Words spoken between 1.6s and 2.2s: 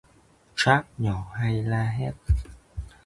la hét